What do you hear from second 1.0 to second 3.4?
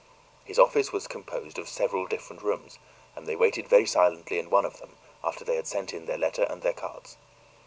composed of several different rooms, and they